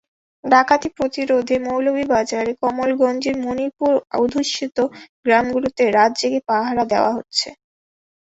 [0.43, 4.77] ডাকাতি প্রতিরোধে মৌলভীবাজারের কমলগঞ্জের মণিপুরী অধ্যুষিত
[5.25, 7.47] গ্রামগুলোতে রাত জেগে পাহারা দেওয়া হচ্ছে।